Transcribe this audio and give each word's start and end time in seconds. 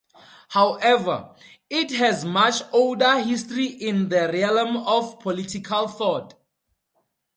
However, 0.49 1.35
it 1.69 1.91
has 1.91 2.25
much 2.25 2.63
older 2.73 3.19
history 3.21 3.67
in 3.67 4.09
the 4.09 4.29
realm 4.33 4.77
of 4.77 5.19
political 5.19 5.87
thought. 5.87 6.33